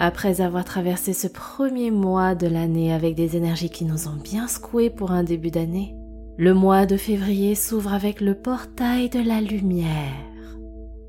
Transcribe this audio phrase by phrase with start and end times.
[0.00, 4.46] Après avoir traversé ce premier mois de l'année avec des énergies qui nous ont bien
[4.46, 5.96] secoués pour un début d'année,
[6.36, 10.56] le mois de février s'ouvre avec le portail de la lumière.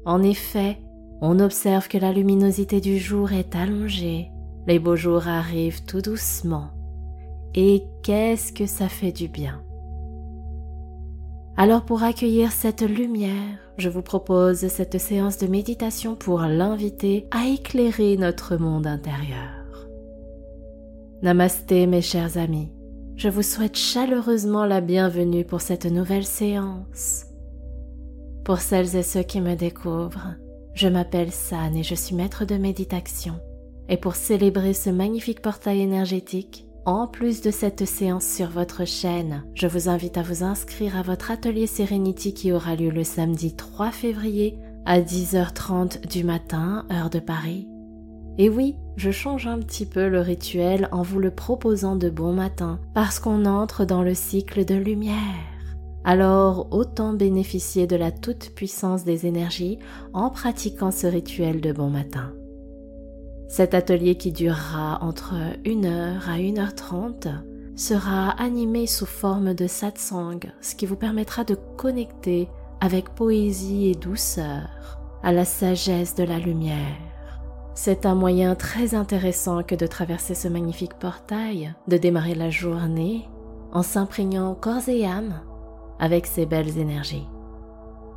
[0.06, 0.80] En effet,
[1.22, 4.32] on observe que la luminosité du jour est allongée,
[4.66, 6.72] les beaux jours arrivent tout doucement.
[7.54, 9.62] Et qu'est-ce que ça fait du bien?
[11.62, 17.50] Alors pour accueillir cette lumière, je vous propose cette séance de méditation pour l'inviter à
[17.50, 19.90] éclairer notre monde intérieur.
[21.22, 22.72] Namasté mes chers amis,
[23.18, 27.26] je vous souhaite chaleureusement la bienvenue pour cette nouvelle séance.
[28.46, 30.36] Pour celles et ceux qui me découvrent,
[30.76, 33.38] je m'appelle San et je suis maître de méditation.
[33.90, 39.44] Et pour célébrer ce magnifique portail énergétique, en plus de cette séance sur votre chaîne,
[39.54, 43.56] je vous invite à vous inscrire à votre atelier Serenity qui aura lieu le samedi
[43.56, 47.68] 3 février à 10h30 du matin, heure de Paris.
[48.40, 52.34] Et oui, je change un petit peu le rituel en vous le proposant de bon
[52.34, 55.16] matin parce qu'on entre dans le cycle de lumière.
[56.04, 59.78] Alors autant bénéficier de la toute-puissance des énergies
[60.14, 62.32] en pratiquant ce rituel de bon matin.
[63.50, 65.34] Cet atelier qui durera entre
[65.66, 67.30] 1h à 1h30
[67.76, 72.48] sera animé sous forme de satsang, ce qui vous permettra de connecter
[72.80, 76.96] avec poésie et douceur à la sagesse de la lumière.
[77.74, 83.28] C'est un moyen très intéressant que de traverser ce magnifique portail, de démarrer la journée
[83.72, 85.42] en s'imprégnant corps et âme
[86.00, 87.28] avec ces belles énergies.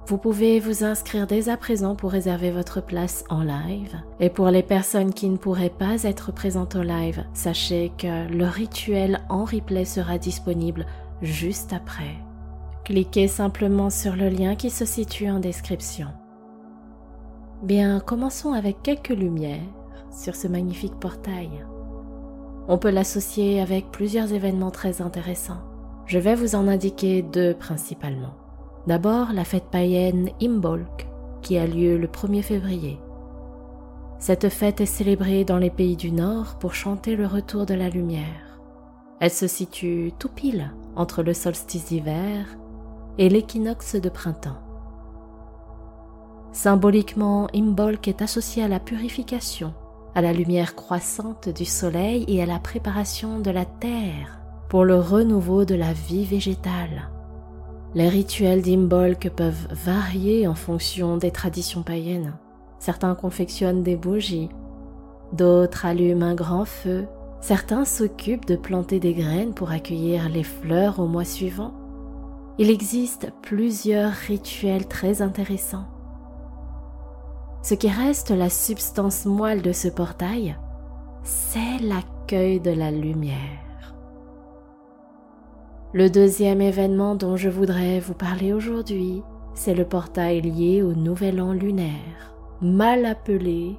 [0.06, 3.96] Vous pouvez vous inscrire dès à présent pour réserver votre place en live.
[4.18, 8.46] Et pour les personnes qui ne pourraient pas être présentes au live, sachez que le
[8.46, 10.86] rituel en replay sera disponible
[11.22, 12.16] juste après.
[12.84, 16.08] Cliquez simplement sur le lien qui se situe en description.
[17.62, 19.60] Bien, commençons avec quelques lumières
[20.10, 21.64] sur ce magnifique portail.
[22.66, 25.62] On peut l'associer avec plusieurs événements très intéressants.
[26.06, 28.41] Je vais vous en indiquer deux principalement.
[28.86, 31.06] D'abord, la fête païenne Imbolc,
[31.40, 32.98] qui a lieu le 1er février.
[34.18, 37.88] Cette fête est célébrée dans les pays du Nord pour chanter le retour de la
[37.88, 38.60] lumière.
[39.20, 42.46] Elle se situe tout pile entre le solstice d'hiver
[43.18, 44.58] et l'équinoxe de printemps.
[46.50, 49.74] Symboliquement, Imbolc est associé à la purification,
[50.16, 54.98] à la lumière croissante du soleil et à la préparation de la terre pour le
[54.98, 57.11] renouveau de la vie végétale.
[57.94, 62.34] Les rituels d'Imbolc peuvent varier en fonction des traditions païennes.
[62.78, 64.48] Certains confectionnent des bougies,
[65.34, 67.06] d'autres allument un grand feu,
[67.42, 71.74] certains s'occupent de planter des graines pour accueillir les fleurs au mois suivant.
[72.58, 75.86] Il existe plusieurs rituels très intéressants.
[77.62, 80.56] Ce qui reste la substance moelle de ce portail,
[81.24, 83.61] c'est l'accueil de la lumière.
[85.94, 89.22] Le deuxième événement dont je voudrais vous parler aujourd'hui,
[89.52, 93.76] c'est le portail lié au Nouvel An lunaire, mal appelé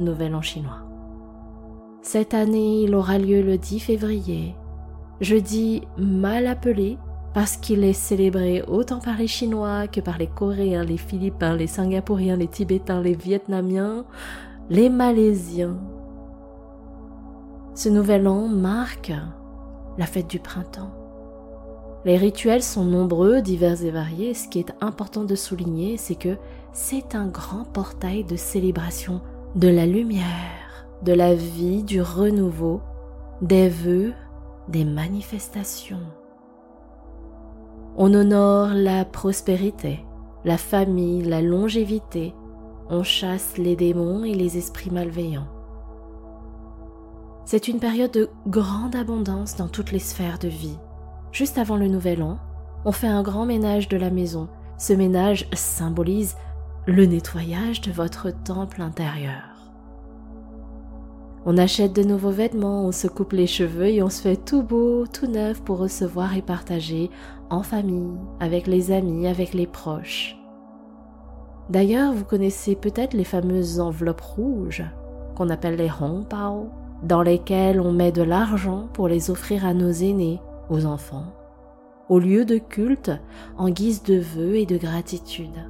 [0.00, 0.82] Nouvel An chinois.
[2.02, 4.56] Cette année, il aura lieu le 10 février.
[5.20, 6.98] Je dis mal appelé
[7.34, 11.68] parce qu'il est célébré autant par les Chinois que par les Coréens, les Philippins, les
[11.68, 14.04] Singapouriens, les Tibétains, les Vietnamiens,
[14.70, 15.78] les Malaisiens.
[17.76, 19.12] Ce nouvel an marque
[19.98, 21.03] la fête du printemps.
[22.04, 24.34] Les rituels sont nombreux, divers et variés.
[24.34, 26.36] Ce qui est important de souligner, c'est que
[26.72, 29.22] c'est un grand portail de célébration
[29.54, 32.82] de la lumière, de la vie, du renouveau,
[33.40, 34.12] des vœux,
[34.68, 36.02] des manifestations.
[37.96, 40.04] On honore la prospérité,
[40.44, 42.34] la famille, la longévité.
[42.90, 45.48] On chasse les démons et les esprits malveillants.
[47.46, 50.76] C'est une période de grande abondance dans toutes les sphères de vie
[51.34, 52.38] juste avant le nouvel an,
[52.84, 54.48] on fait un grand ménage de la maison.
[54.78, 56.36] Ce ménage symbolise
[56.86, 59.42] le nettoyage de votre temple intérieur.
[61.44, 64.62] On achète de nouveaux vêtements, on se coupe les cheveux et on se fait tout
[64.62, 67.10] beau, tout neuf pour recevoir et partager
[67.50, 70.38] en famille, avec les amis, avec les proches.
[71.68, 74.84] D'ailleurs, vous connaissez peut-être les fameuses enveloppes rouges
[75.36, 76.70] qu'on appelle les Hongpao,
[77.02, 80.40] dans lesquelles on met de l'argent pour les offrir à nos aînés
[80.70, 81.26] aux enfants,
[82.08, 83.12] au lieu de culte
[83.56, 85.68] en guise de vœux et de gratitude.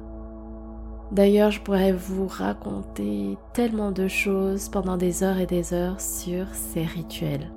[1.11, 6.47] D'ailleurs, je pourrais vous raconter tellement de choses pendant des heures et des heures sur
[6.53, 7.51] ces rituels.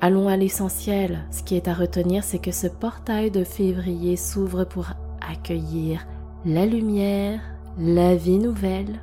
[0.00, 1.24] Allons à l'essentiel.
[1.30, 4.88] Ce qui est à retenir, c'est que ce portail de février s'ouvre pour
[5.30, 6.06] accueillir
[6.44, 7.40] la lumière,
[7.78, 9.00] la vie nouvelle,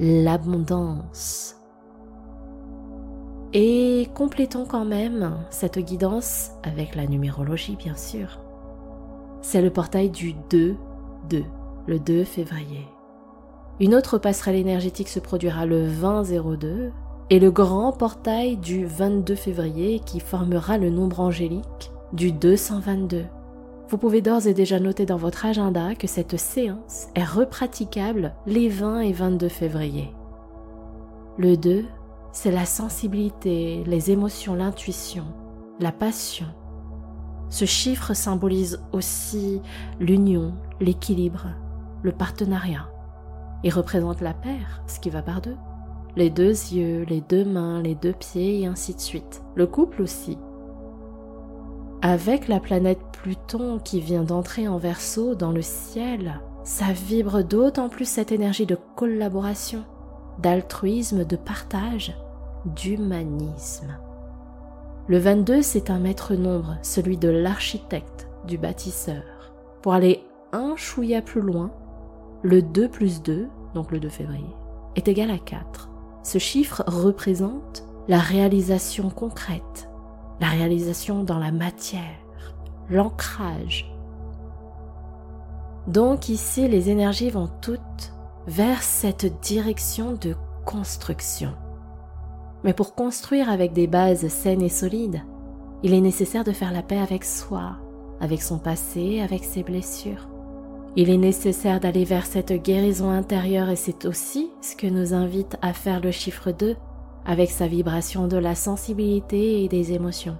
[0.00, 1.61] l'abondance.
[3.54, 8.40] Et complétons quand même cette guidance avec la numérologie, bien sûr.
[9.42, 10.76] C'est le portail du 2-2,
[11.86, 12.86] le 2 février.
[13.78, 16.92] Une autre passerelle énergétique se produira le 20-02
[17.28, 23.24] et le grand portail du 22 février qui formera le nombre angélique du 222.
[23.88, 28.70] Vous pouvez d'ores et déjà noter dans votre agenda que cette séance est repraticable les
[28.70, 30.14] 20 et 22 février.
[31.36, 31.84] Le 2,
[32.32, 35.24] c'est la sensibilité, les émotions, l'intuition,
[35.80, 36.46] la passion.
[37.50, 39.60] Ce chiffre symbolise aussi
[40.00, 41.48] l'union, l'équilibre,
[42.02, 42.88] le partenariat.
[43.64, 45.56] Il représente la paire, ce qui va par deux
[46.16, 49.42] les deux yeux, les deux mains, les deux pieds et ainsi de suite.
[49.54, 50.38] Le couple aussi.
[52.02, 57.88] Avec la planète Pluton qui vient d'entrer en verso dans le ciel, ça vibre d'autant
[57.88, 59.84] plus cette énergie de collaboration,
[60.38, 62.16] d'altruisme, de partage,
[62.64, 63.96] d'humanisme.
[65.08, 69.22] Le 22, c'est un maître nombre, celui de l'architecte, du bâtisseur.
[69.82, 71.72] Pour aller un chouïa plus loin,
[72.42, 74.54] le 2 plus 2, donc le 2 février,
[74.96, 75.88] est égal à 4.
[76.22, 79.88] Ce chiffre représente la réalisation concrète,
[80.40, 82.18] la réalisation dans la matière,
[82.88, 83.92] l'ancrage.
[85.86, 88.11] Donc ici, les énergies vont toutes
[88.46, 90.34] vers cette direction de
[90.64, 91.54] construction.
[92.64, 95.22] Mais pour construire avec des bases saines et solides,
[95.82, 97.76] il est nécessaire de faire la paix avec soi,
[98.20, 100.28] avec son passé, avec ses blessures.
[100.94, 105.56] Il est nécessaire d'aller vers cette guérison intérieure et c'est aussi ce que nous invite
[105.62, 106.76] à faire le chiffre 2
[107.24, 110.36] avec sa vibration de la sensibilité et des émotions.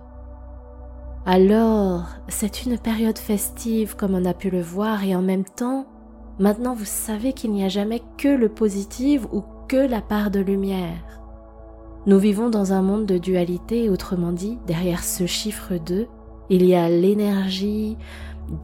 [1.25, 5.87] Alors, c'est une période festive comme on a pu le voir et en même temps,
[6.43, 10.41] maintenant vous savez qu'il n'y a jamais que le positif ou que la part de
[10.41, 11.21] lumière.
[12.05, 16.09] Nous vivons dans un monde de dualité, autrement dit, derrière ce chiffre 2,
[16.51, 17.97] il y a l'énergie,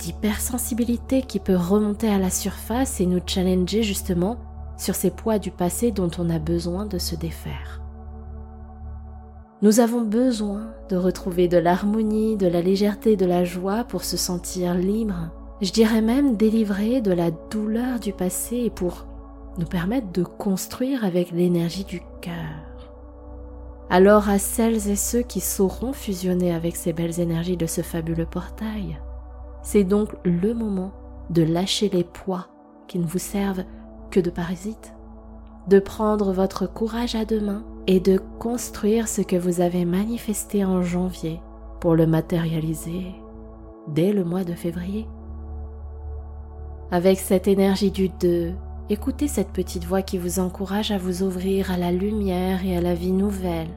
[0.01, 4.39] d'hypersensibilité qui peut remonter à la surface et nous challenger justement
[4.77, 7.81] sur ces poids du passé dont on a besoin de se défaire.
[9.63, 14.17] Nous avons besoin de retrouver de l'harmonie, de la légèreté, de la joie pour se
[14.17, 19.07] sentir libre, je dirais même délivré de la douleur du passé et pour
[19.59, 22.69] nous permettre de construire avec l'énergie du cœur.
[23.91, 28.27] Alors à celles et ceux qui sauront fusionner avec ces belles énergies de ce fabuleux
[28.27, 29.01] portail,
[29.63, 30.93] c'est donc le moment
[31.31, 32.49] de lâcher les poids
[32.87, 33.65] qui ne vous servent
[34.11, 34.95] que de parasites,
[35.67, 40.65] de prendre votre courage à deux mains et de construire ce que vous avez manifesté
[40.65, 41.41] en janvier
[41.81, 43.15] pour le matérialiser
[43.89, 45.07] dès le mois de février.
[46.91, 48.55] Avec cette énergie du 2,
[48.89, 52.81] écoutez cette petite voix qui vous encourage à vous ouvrir à la lumière et à
[52.81, 53.69] la vie nouvelle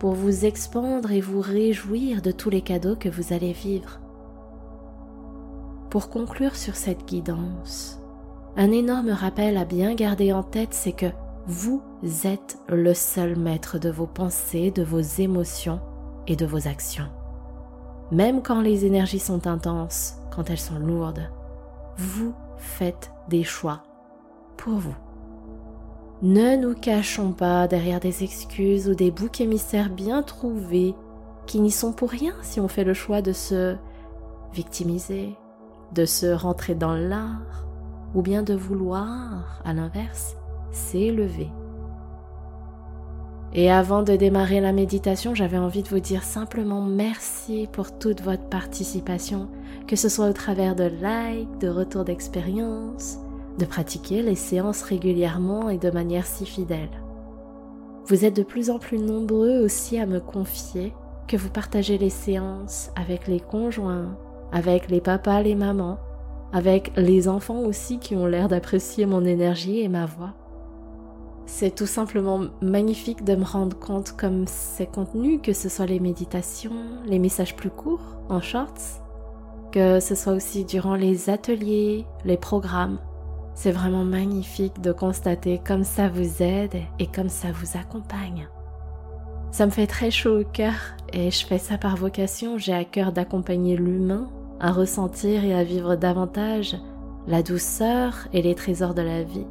[0.00, 4.00] pour vous expandre et vous réjouir de tous les cadeaux que vous allez vivre.
[5.90, 8.00] Pour conclure sur cette guidance,
[8.56, 11.12] un énorme rappel à bien garder en tête, c'est que
[11.46, 11.80] vous
[12.24, 15.78] êtes le seul maître de vos pensées, de vos émotions
[16.26, 17.10] et de vos actions.
[18.10, 21.30] Même quand les énergies sont intenses, quand elles sont lourdes,
[21.96, 23.82] vous faites des choix
[24.56, 24.94] pour vous.
[26.22, 30.94] Ne nous cachons pas derrière des excuses ou des boucs émissaires bien trouvés
[31.46, 33.76] qui n'y sont pour rien si on fait le choix de se
[34.52, 35.34] victimiser,
[35.92, 37.66] de se rentrer dans l'art
[38.14, 40.36] ou bien de vouloir, à l'inverse,
[40.70, 41.50] s'élever.
[43.58, 48.20] Et avant de démarrer la méditation, j'avais envie de vous dire simplement merci pour toute
[48.20, 49.48] votre participation,
[49.88, 53.16] que ce soit au travers de likes, de retours d'expérience,
[53.58, 56.90] de pratiquer les séances régulièrement et de manière si fidèle.
[58.04, 60.92] Vous êtes de plus en plus nombreux aussi à me confier
[61.26, 64.18] que vous partagez les séances avec les conjoints,
[64.52, 65.98] avec les papas, les mamans,
[66.52, 70.34] avec les enfants aussi qui ont l'air d'apprécier mon énergie et ma voix.
[71.46, 76.00] C'est tout simplement magnifique de me rendre compte comme ces contenus, que ce soit les
[76.00, 76.72] méditations,
[77.06, 79.00] les messages plus courts en shorts,
[79.70, 82.98] que ce soit aussi durant les ateliers, les programmes.
[83.54, 88.48] C'est vraiment magnifique de constater comme ça vous aide et comme ça vous accompagne.
[89.52, 90.74] Ça me fait très chaud au cœur
[91.12, 92.58] et je fais ça par vocation.
[92.58, 94.28] J'ai à cœur d'accompagner l'humain
[94.60, 96.76] à ressentir et à vivre davantage
[97.26, 99.46] la douceur et les trésors de la vie.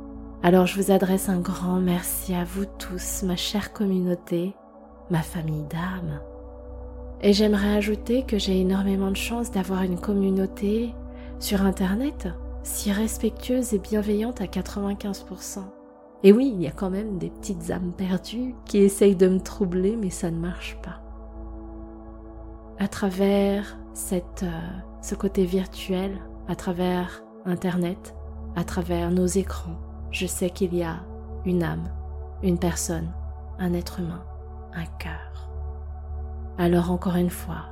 [0.45, 4.53] Alors je vous adresse un grand merci à vous tous, ma chère communauté,
[5.09, 6.21] ma famille d'âmes.
[7.21, 10.93] Et j'aimerais ajouter que j'ai énormément de chance d'avoir une communauté
[11.39, 12.27] sur Internet
[12.61, 15.61] si respectueuse et bienveillante à 95%.
[16.21, 19.39] Et oui, il y a quand même des petites âmes perdues qui essayent de me
[19.39, 21.01] troubler, mais ça ne marche pas.
[22.77, 23.79] À travers
[24.13, 24.49] euh,
[25.01, 28.13] ce côté virtuel, à travers Internet,
[28.55, 29.79] à travers nos écrans,
[30.11, 30.97] je sais qu'il y a
[31.45, 31.89] une âme,
[32.43, 33.11] une personne,
[33.59, 34.23] un être humain,
[34.73, 35.49] un cœur.
[36.57, 37.65] Alors encore une fois,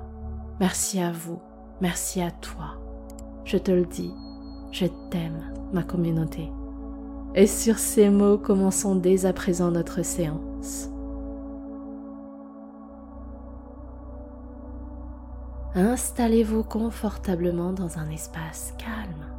[0.60, 1.42] merci à vous,
[1.82, 2.76] merci à toi.
[3.46, 4.14] Je te le dis,
[4.72, 6.52] je t'aime, ma communauté.
[7.36, 10.90] Et sur ces mots, commençons dès à présent notre séance.
[15.76, 19.33] Installez-vous confortablement dans un espace calme.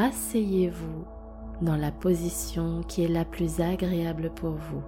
[0.00, 1.04] Asseyez-vous
[1.60, 4.82] dans la position qui est la plus agréable pour vous.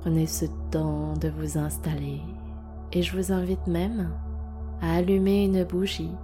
[0.00, 2.22] Prenez ce temps de vous installer
[2.94, 4.10] et je vous invite même
[4.80, 6.16] à allumer une bougie.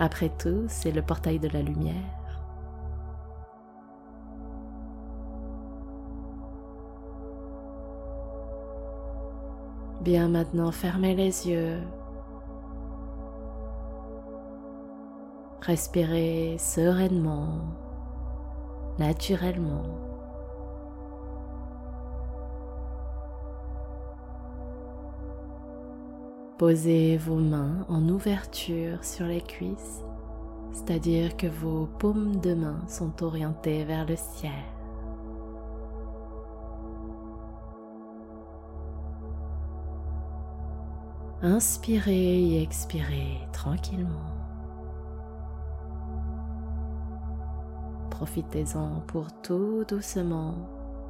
[0.00, 1.94] Après tout, c'est le portail de la lumière.
[10.00, 11.78] Bien maintenant, fermez les yeux.
[15.64, 17.60] Respirez sereinement,
[18.98, 19.84] naturellement.
[26.58, 30.02] Posez vos mains en ouverture sur les cuisses,
[30.72, 34.50] c'est-à-dire que vos paumes de main sont orientées vers le ciel.
[41.40, 44.41] Inspirez et expirez tranquillement.
[48.22, 50.54] Profitez-en pour tout doucement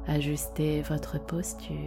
[0.07, 1.77] ajuster votre posture.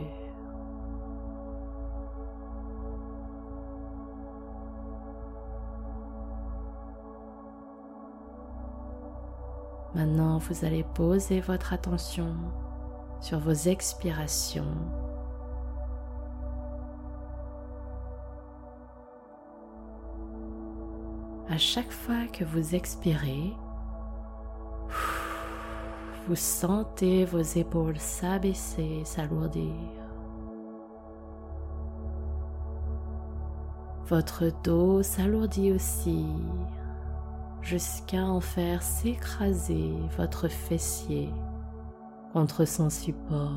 [9.97, 12.37] Maintenant, vous allez poser votre attention
[13.21, 14.77] sur vos expirations.
[21.51, 23.53] À chaque fois que vous expirez,
[26.27, 29.73] vous sentez vos épaules s'abaisser, s'alourdir.
[34.09, 36.27] Votre dos s'alourdit aussi
[37.63, 41.33] jusqu'à en faire s'écraser votre fessier
[42.33, 43.51] contre son support.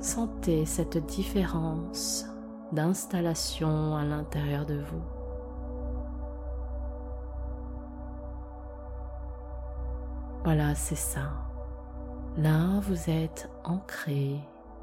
[0.00, 2.26] Sentez cette différence
[2.72, 5.13] d'installation à l'intérieur de vous.
[10.44, 11.32] Voilà, c'est ça.
[12.36, 14.38] Là, vous êtes ancré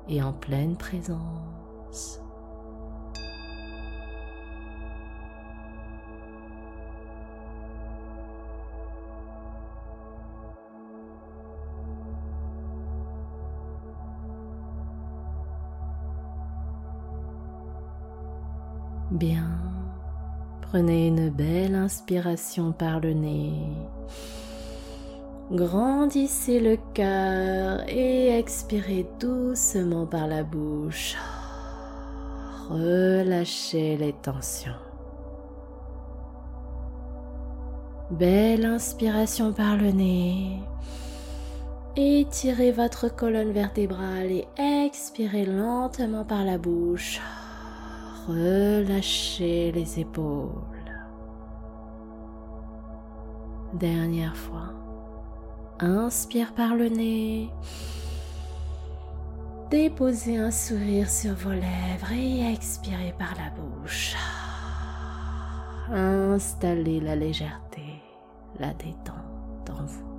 [0.09, 2.19] et en pleine présence.
[19.11, 19.59] Bien,
[20.61, 23.67] prenez une belle inspiration par le nez.
[25.51, 31.17] Grandissez le cœur et expirez doucement par la bouche
[32.71, 34.71] relâchez les tensions.
[38.11, 40.59] Belle inspiration par le nez.
[41.95, 47.19] Étirez votre colonne vertébrale et expirez lentement par la bouche.
[48.27, 50.49] Relâchez les épaules.
[53.73, 54.80] Dernière fois.
[55.83, 57.49] Inspire par le nez.
[59.71, 64.15] Déposez un sourire sur vos lèvres et expirez par la bouche.
[65.89, 67.99] Installez la légèreté,
[68.59, 70.11] la détente en vous.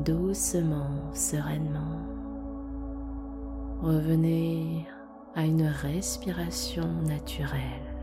[0.00, 2.00] Doucement, sereinement,
[3.80, 4.88] revenez
[5.36, 7.93] à une respiration naturelle.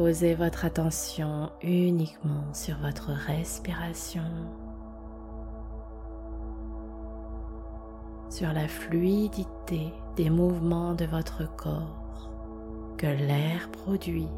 [0.00, 4.22] Posez votre attention uniquement sur votre respiration,
[8.30, 12.30] sur la fluidité des mouvements de votre corps
[12.96, 14.30] que l'air produit.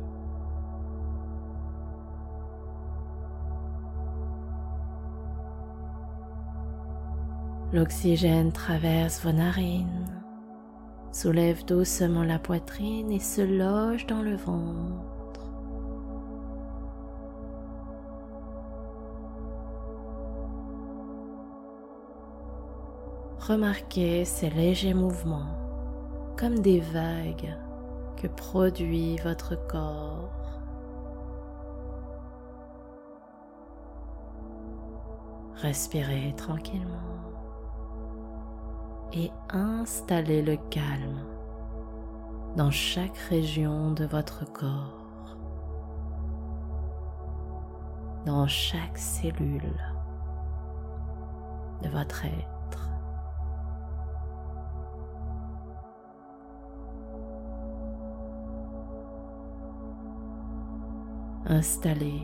[7.73, 10.11] L'oxygène traverse vos narines,
[11.13, 15.22] Soulève doucement la poitrine et se loge dans le ventre.
[23.49, 25.59] Remarquez ces légers mouvements
[26.39, 27.53] comme des vagues
[28.17, 30.31] que produit votre corps.
[35.57, 36.87] Respirez tranquillement
[39.13, 41.27] et installez le calme
[42.57, 45.37] dans chaque région de votre corps,
[48.25, 49.81] dans chaque cellule
[51.83, 52.52] de votre être.
[61.53, 62.23] Installez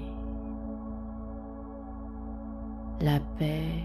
[3.03, 3.85] la paix,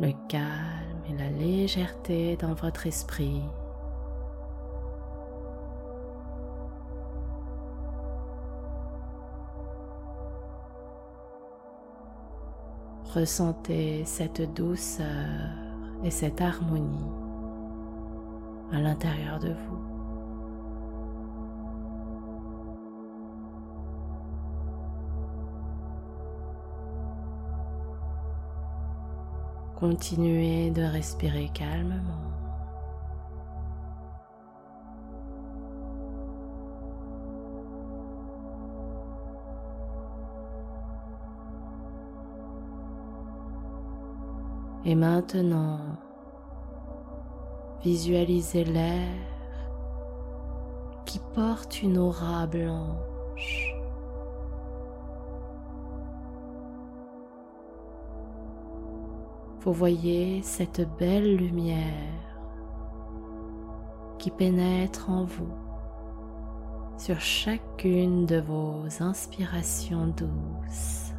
[0.00, 3.42] le calme et la légèreté dans votre esprit.
[13.12, 15.04] Ressentez cette douceur
[16.02, 17.12] et cette harmonie
[18.72, 19.95] à l'intérieur de vous.
[29.78, 32.26] Continuez de respirer calmement.
[44.86, 45.80] Et maintenant,
[47.84, 49.12] visualisez l'air
[51.04, 53.65] qui porte une aura blanche.
[59.66, 61.82] Vous voyez cette belle lumière
[64.16, 65.52] qui pénètre en vous
[66.96, 71.12] sur chacune de vos inspirations douces.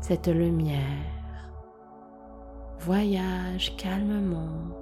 [0.00, 0.82] Cette lumière
[2.80, 4.74] voyage calmement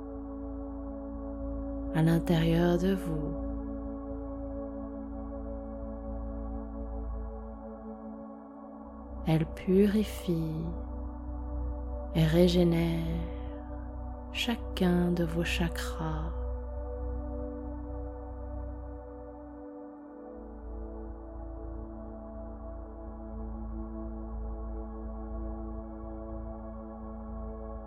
[1.95, 3.46] à l'intérieur de vous
[9.29, 10.55] Elle purifie
[12.15, 13.05] et régénère
[14.33, 16.33] chacun de vos chakras.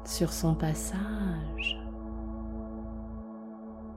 [0.04, 1.80] Sur son passage,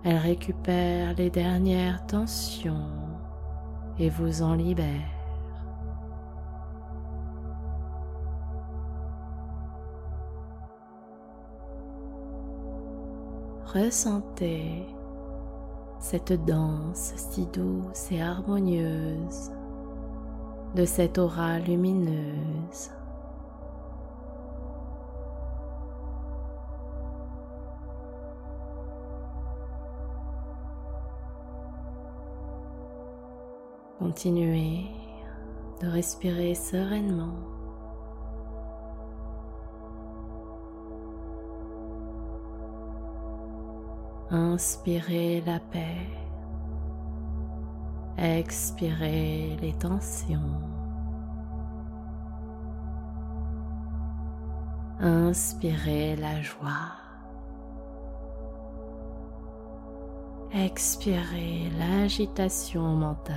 [0.04, 2.86] elle récupère les dernières tensions
[3.98, 5.21] et vous en libère.
[13.74, 14.86] Ressentez
[15.98, 19.50] cette danse si douce et harmonieuse
[20.74, 22.90] de cette aura lumineuse.
[33.98, 34.84] Continuez
[35.80, 37.51] de respirer sereinement.
[44.34, 46.08] Inspirez la paix.
[48.16, 50.58] Expirez les tensions.
[55.00, 56.96] Inspirez la joie.
[60.54, 63.36] Expirez l'agitation mentale.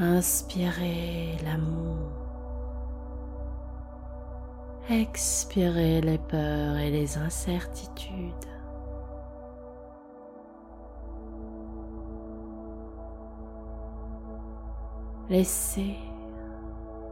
[0.00, 2.25] Inspirez l'amour.
[4.88, 8.32] Expirez les peurs et les incertitudes.
[15.28, 15.96] Laissez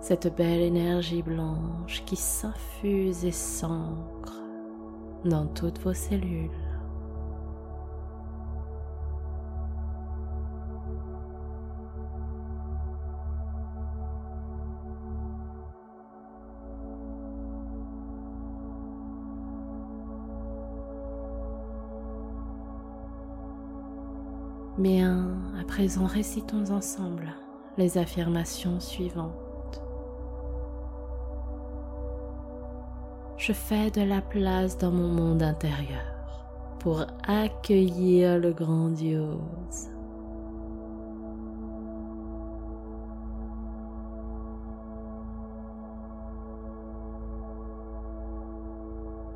[0.00, 4.40] cette belle énergie blanche qui s'infuse et s'ancre
[5.24, 6.63] dans toutes vos cellules.
[24.78, 25.28] Bien,
[25.60, 27.32] à présent, récitons ensemble
[27.78, 29.80] les affirmations suivantes.
[33.37, 36.00] Je fais de la place dans mon monde intérieur
[36.80, 39.90] pour accueillir le grandiose.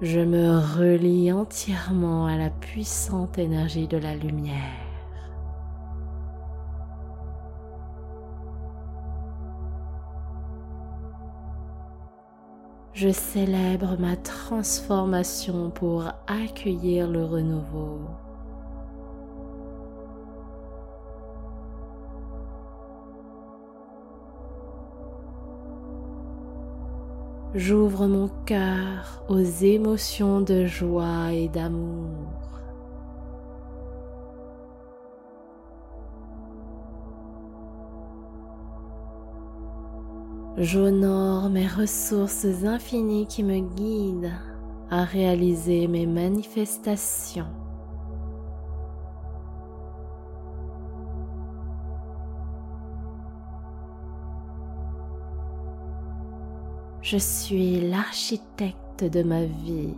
[0.00, 4.87] Je me relie entièrement à la puissante énergie de la lumière.
[13.00, 18.00] Je célèbre ma transformation pour accueillir le renouveau.
[27.54, 32.37] J'ouvre mon cœur aux émotions de joie et d'amour.
[40.60, 44.32] J'honore mes ressources infinies qui me guident
[44.90, 47.46] à réaliser mes manifestations.
[57.02, 59.94] Je suis l'architecte de ma vie.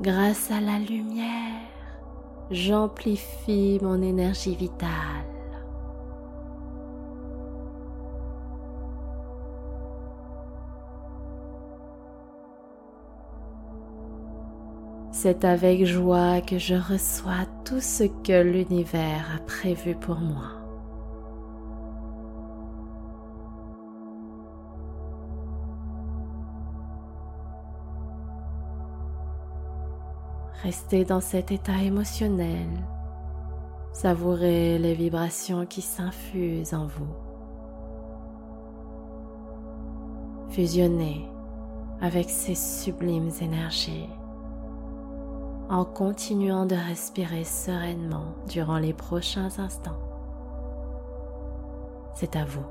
[0.00, 1.73] Grâce à la lumière,
[2.50, 4.90] j'amplifie mon énergie vitale.
[15.10, 20.63] C'est avec joie que je reçois tout ce que l'univers a prévu pour moi.
[30.64, 32.66] Restez dans cet état émotionnel.
[33.92, 37.14] Savourez les vibrations qui s'infusent en vous.
[40.48, 41.28] Fusionnez
[42.00, 44.08] avec ces sublimes énergies
[45.68, 50.00] en continuant de respirer sereinement durant les prochains instants.
[52.14, 52.64] C'est à vous.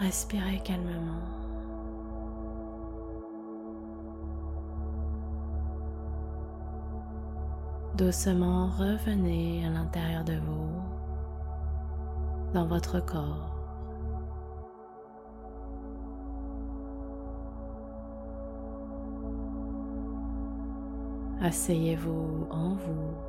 [0.00, 1.24] Respirez calmement.
[7.96, 10.70] Doucement revenez à l'intérieur de vous,
[12.54, 13.56] dans votre corps.
[21.42, 23.27] Asseyez-vous en vous.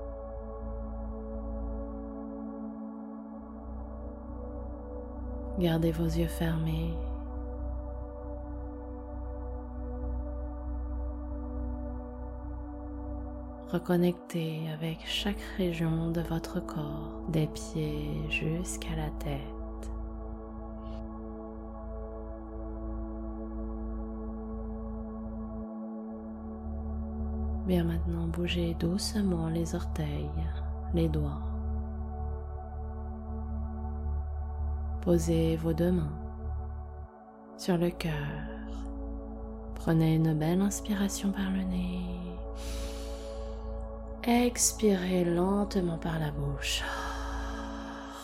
[5.60, 6.94] Gardez vos yeux fermés.
[13.70, 19.92] Reconnectez avec chaque région de votre corps, des pieds jusqu'à la tête.
[27.68, 30.32] Bien maintenant, bougez doucement les orteils,
[30.94, 31.49] les doigts.
[35.02, 36.12] Posez vos deux mains
[37.58, 38.12] sur le cœur.
[39.76, 42.02] Prenez une belle inspiration par le nez.
[44.24, 46.84] Expirez lentement par la bouche.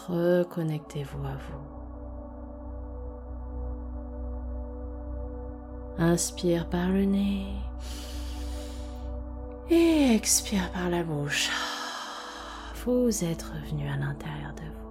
[0.07, 1.65] Reconnectez-vous à vous.
[5.97, 7.47] Inspire par le nez
[9.69, 11.49] et expire par la bouche.
[12.85, 14.84] Vous êtes revenu à l'intérieur de vous.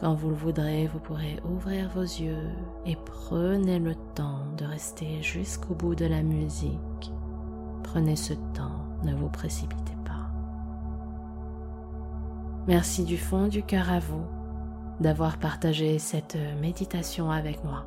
[0.00, 2.48] Quand vous le voudrez, vous pourrez ouvrir vos yeux
[2.86, 7.12] et prenez le temps de rester jusqu'au bout de la musique.
[7.82, 10.30] Prenez ce temps, ne vous précipitez pas.
[12.66, 14.24] Merci du fond du cœur à vous
[15.00, 17.84] d'avoir partagé cette méditation avec moi.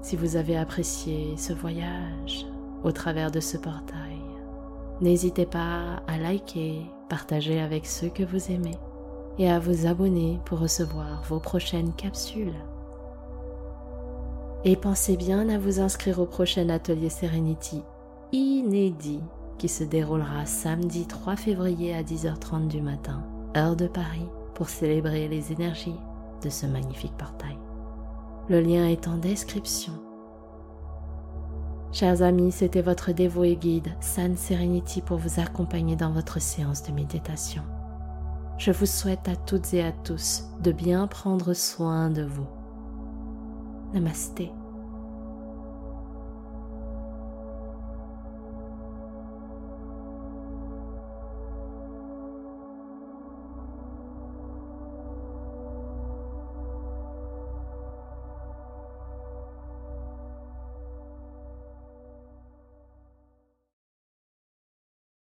[0.00, 2.46] Si vous avez apprécié ce voyage
[2.84, 4.20] au travers de ce portail,
[5.00, 8.78] n'hésitez pas à liker, partager avec ceux que vous aimez
[9.38, 12.54] et à vous abonner pour recevoir vos prochaines capsules.
[14.64, 17.82] Et pensez bien à vous inscrire au prochain atelier Serenity
[18.32, 19.20] inédit
[19.58, 23.22] qui se déroulera samedi 3 février à 10h30 du matin,
[23.56, 25.98] heure de Paris, pour célébrer les énergies
[26.42, 27.58] de ce magnifique portail.
[28.48, 29.92] Le lien est en description.
[31.92, 36.92] Chers amis, c'était votre dévoué guide San Serenity pour vous accompagner dans votre séance de
[36.92, 37.62] méditation.
[38.58, 42.46] Je vous souhaite à toutes et à tous de bien prendre soin de vous.
[43.92, 44.50] Namasté.